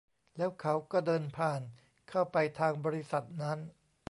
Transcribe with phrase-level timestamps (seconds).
[0.37, 1.61] แล้วเขาก็เดินผ่าน
[2.09, 3.59] เข้าไปทางบริษัทนั้น